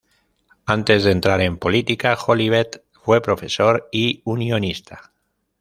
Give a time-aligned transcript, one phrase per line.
[0.65, 5.11] Antes de entrar en política, Jolivet fue profesor y unionista.